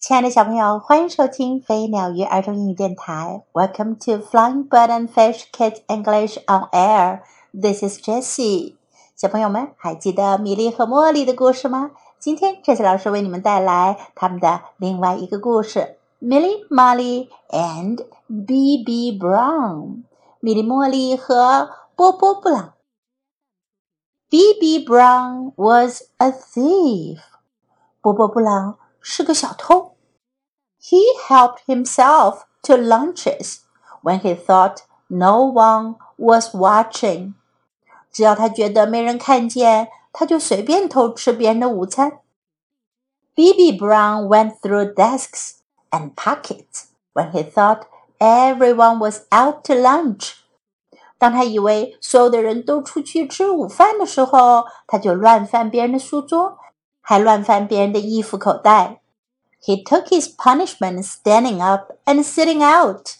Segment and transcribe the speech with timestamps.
[0.00, 3.42] 亲爱的小朋友，欢迎收听飞鸟鱼儿童英语电台。
[3.52, 7.22] Welcome to Flying Bird and Fish Kids English on Air.
[7.52, 8.76] This is Jessie.
[9.16, 11.90] 小朋友们还记得米莉和茉莉的故事吗？
[12.20, 18.06] 今天，Jessie 老师为你们带来他们的另外一个故事：Millie, Molly and
[18.46, 19.18] B.B.
[19.18, 20.04] Brown。
[20.38, 22.74] 米莉、茉莉和波波布朗。
[24.28, 24.84] B.B.
[24.86, 27.18] Brown was a thief.
[28.00, 29.96] 波波布朗 是个小偷。
[30.80, 33.58] He helped himself to lunches
[34.02, 37.34] when he thought no one was watching.
[38.12, 42.20] 只要他觉得没人看见，他就随便偷吃别人的午餐。
[43.34, 43.78] B.B.
[43.78, 45.56] Brown went through desks
[45.90, 47.82] and pockets when he thought
[48.18, 50.36] everyone was out to lunch.
[51.18, 56.58] 当他以为所有的人都出去吃午饭的时候，他就乱翻别人的书桌，
[57.11, 59.01] 还乱翻别人的衣服口袋。
[59.61, 63.15] He took his punishment standing up and sitting out。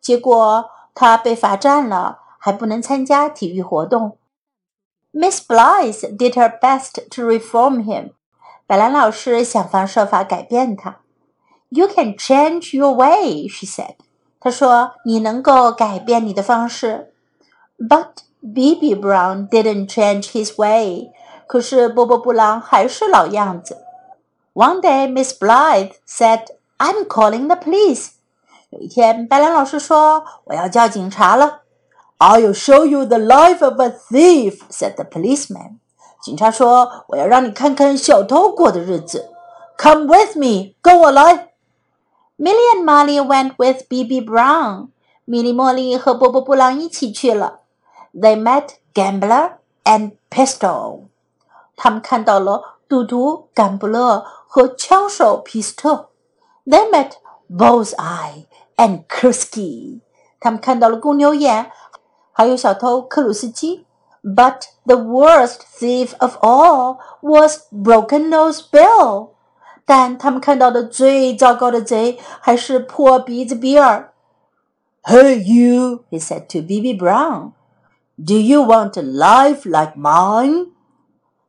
[0.00, 4.16] 结果他被罚站了，还不能参加体育活动。
[5.10, 8.12] Miss Blythe did her best to reform him。
[8.64, 11.00] 白兰老师想方设法改变他。
[11.70, 13.96] You can change your way, she said。
[14.38, 17.12] 她说：“你能够改变你的方式。
[17.76, 18.94] ”But B.B.
[18.94, 21.10] Brown didn't change his way。
[21.46, 23.78] 可是波波布朗还是老样子。
[24.54, 26.46] One day, Miss Blythe said,
[26.78, 28.12] "I'm calling the police."
[32.18, 35.78] "i will show you the life of a thief," said the policeman.
[39.78, 41.52] "Come with me," 跟我来。
[42.38, 44.20] Milly and Molly went with B.B.
[44.20, 44.88] Brown.
[45.24, 47.60] 米莉、茉莉和波波布朗一起去了。
[48.14, 49.52] They met Gambler
[49.84, 51.08] and Pistol.
[51.76, 56.08] 他们看到了赌徒甘布勒和枪手皮斯特。
[56.64, 57.12] They met
[57.48, 58.46] Bullseye
[58.76, 60.00] and Kursky。
[60.40, 61.70] 他们看到了公牛眼，
[62.32, 63.86] 还有小偷克鲁斯基。
[64.22, 69.28] But the worst thief of all was Broken Nose Bill。
[69.84, 74.12] 但他们看到的最糟糕的贼还是破鼻子比尔。
[75.04, 76.98] Hey you, he said to B.B.
[76.98, 77.52] Brown,
[78.18, 80.72] do you want a life like mine?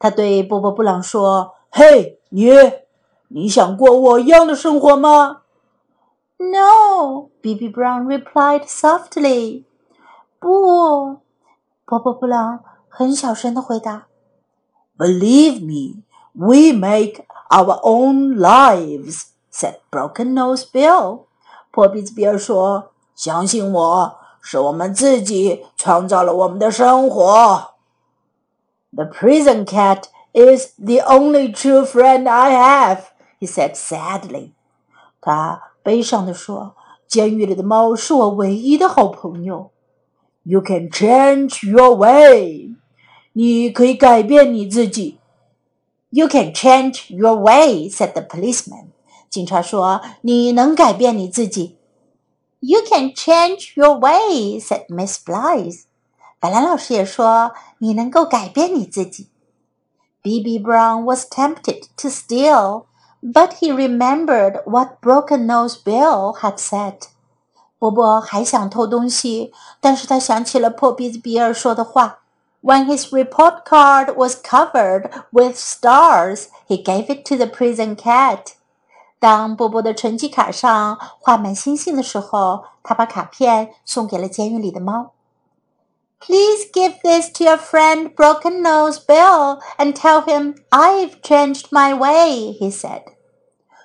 [0.00, 2.50] 他对波波布朗说：“嘿，你，
[3.28, 7.70] 你想过我一样的生活吗？”“No,” B.B.
[7.70, 9.64] Brown replied softly.
[10.38, 11.18] 不，
[11.84, 14.06] 波波布朗很小声的回答。“
[14.98, 16.02] Believe me,
[16.32, 21.20] we make our own lives,” said Broken Nose Bill.
[21.70, 24.18] 破鼻子比尔说：“相信我。”
[24.48, 27.70] 是我们自己创造了我们的生活。
[28.92, 33.00] The prison cat is the only true friend I have,"
[33.40, 34.52] he said sadly.
[35.20, 36.74] 他悲伤地说：“
[37.06, 39.70] 监狱里的猫是我唯一的好朋友。”
[40.44, 42.74] You can change your way.
[43.32, 45.18] 你可以改变你自己。
[46.10, 48.86] You can change your way," said the policeman.
[49.28, 51.76] 警察说：“你能改变你自己。”
[52.60, 55.82] You can change your way," said Miss Blythe.
[56.40, 59.28] 白兰老师也说：“你能够改变你自己。”
[60.22, 60.58] B.B.
[60.58, 62.86] Brown was tempted to steal,
[63.22, 67.08] but he remembered what Broken Nose Bill had said.
[67.78, 72.20] 波波还想偷东西，但是他想起了破鼻子比尔说的话。
[72.62, 78.54] When his report card was covered with stars, he gave it to the prison cat.
[79.20, 85.12] 当波波的成绩卡上画满星星的时候，他把卡片送给了监狱里的猫。
[86.21, 91.93] Please give this to your friend Broken Nose Bill and tell him I've changed my
[91.93, 93.01] way," he said.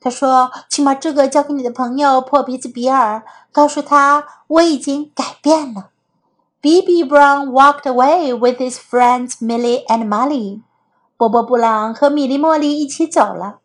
[0.00, 5.90] 他说：“请把这个交给你的朋友破鼻子比尔，告诉他我已经改变了。”
[6.60, 7.04] B.B.
[7.04, 10.62] Brown walked away with his friends Milly and Molly.
[11.16, 13.60] 波波布朗和米莉茉莉一起走了。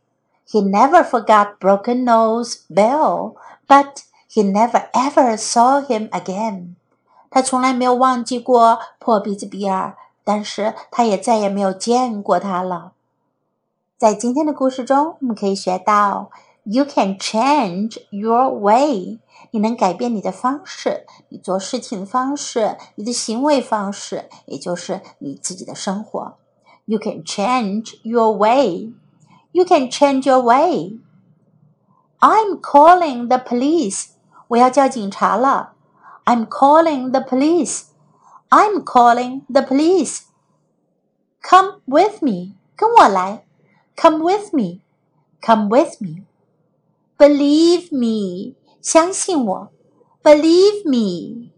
[0.48, 3.36] He never forgot Broken Nose Bill,
[3.68, 6.76] but he never ever saw him again.
[7.34, 12.92] 他从来没有忘记过破鼻子比尔，但是他也再也没有见过他了。
[13.98, 16.30] 在今天的故事中，我们可以学到
[16.64, 19.18] ：You can change your way，
[19.50, 26.36] 你能改变你的方式，你做事情的方式，你的行为方式，也就是你自己的生活。
[26.86, 28.94] You can change your way。
[29.54, 31.00] you can change your way.
[32.20, 34.08] I'm calling the police.
[34.50, 35.73] 我要叫警察了。
[36.25, 37.87] I'm calling the police.
[38.51, 40.23] I'm calling the police.
[41.43, 42.55] Come with me.
[42.77, 43.45] 跟我来。
[43.97, 44.81] Come with me.
[45.41, 46.25] Come with me.
[47.19, 49.73] Believe me，相信我。
[50.23, 51.51] Believe me,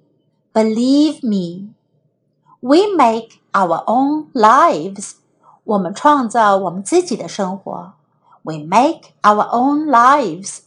[0.54, 1.74] believe me.
[2.60, 5.16] We make our own lives.
[5.64, 7.92] 我们创造我们自己的生活。
[8.42, 10.60] We make our own lives.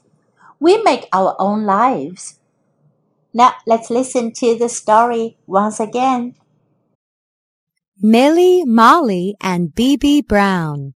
[0.60, 2.33] We make our own lives.
[3.38, 6.35] Now let's listen to the story once again.
[8.02, 10.23] Milly, Molly, and B.B.
[10.23, 10.94] Brown.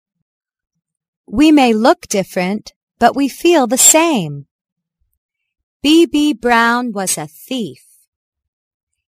[1.27, 4.47] We may look different, but we feel the same.
[5.83, 6.33] B.B.
[6.33, 7.85] Brown was a thief.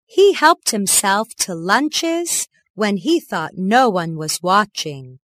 [0.05, 5.21] He helped himself to lunches when he thought no one was watching.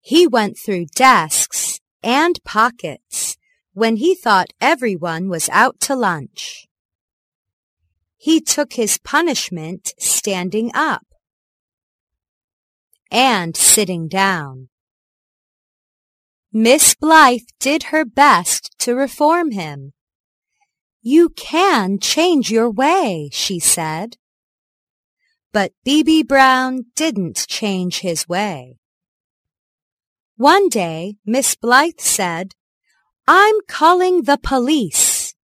[0.00, 3.33] He went through desks and pockets
[3.74, 6.66] when he thought everyone was out to lunch.
[8.16, 11.04] He took his punishment standing up
[13.10, 14.68] and sitting down.
[16.52, 19.92] Miss Blythe did her best to reform him.
[21.02, 24.16] You can change your way, she said.
[25.52, 26.22] But B.B.
[26.22, 28.78] Brown didn't change his way.
[30.36, 32.54] One day, Miss Blythe said,
[33.26, 35.34] I'm calling the police.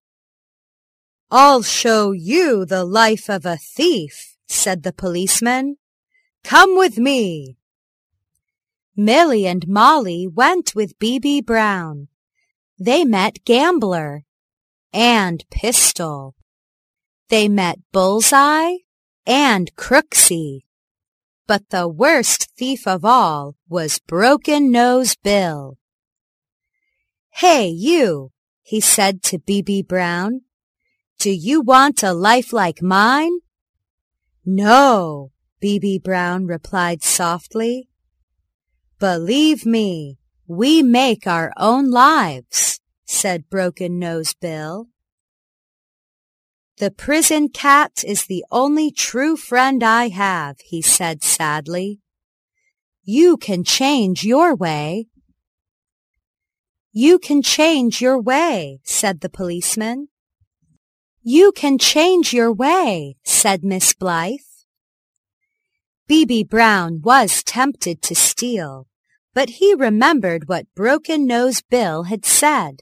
[1.30, 5.76] I'll show you the life of a thief, said the policeman.
[6.44, 7.56] Come with me.
[8.94, 11.40] Milly and Molly went with B.B.
[11.40, 12.08] Brown.
[12.78, 14.24] They met Gambler
[14.92, 16.34] and Pistol.
[17.30, 18.74] They met Bullseye
[19.26, 20.64] and Crooksy.
[21.46, 25.79] But the worst thief of all was Broken Nose Bill.
[27.30, 28.32] Hey, you,
[28.62, 29.82] he said to B.B.
[29.82, 30.42] Brown.
[31.18, 33.38] Do you want a life like mine?
[34.44, 35.98] No, B.B.
[35.98, 37.88] Brown replied softly.
[38.98, 42.80] Believe me, we make our own lives
[43.10, 44.86] said Broken Nose Bill.
[46.78, 52.00] The prison cat is the only true friend I have, he said sadly.
[53.02, 55.08] You can change your way.
[56.92, 60.08] You can change your way, said the policeman.
[61.22, 64.40] You can change your way, said Miss Blythe.
[66.08, 66.42] B.B.
[66.42, 68.88] Brown was tempted to steal,
[69.32, 72.80] but he remembered what Broken Nose Bill had said.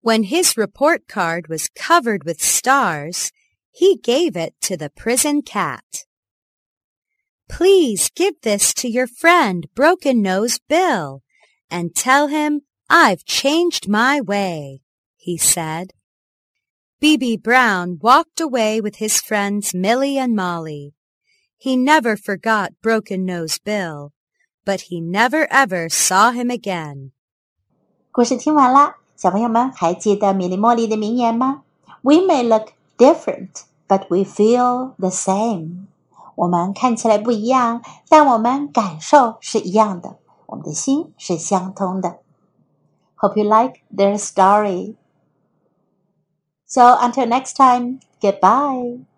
[0.00, 3.32] When his report card was covered with stars,
[3.72, 6.04] he gave it to the prison cat.
[7.48, 11.23] Please give this to your friend Broken Nose Bill
[11.74, 14.82] and tell him I've changed my way,
[15.16, 15.86] he said.
[17.00, 17.36] B.B.
[17.36, 20.94] Brown walked away with his friends Milly and Molly.
[21.58, 24.12] He never forgot Broken Nose Bill,
[24.64, 27.10] but he never ever saw him again.
[28.12, 31.64] 故事听完啦，小朋友们还记得米莉茉莉的名言吗
[32.02, 35.86] ？We may look different, but we feel the same.
[36.36, 40.18] 我们看起来不一样，但我们感受是一样的。
[40.53, 42.19] 我们的心是相通的。
[43.17, 44.95] Hope you like their story.
[46.65, 49.09] So until next time, goodbye.